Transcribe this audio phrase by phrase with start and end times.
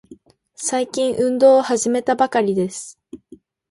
[0.55, 2.99] 最近、運動を始めたばかりです。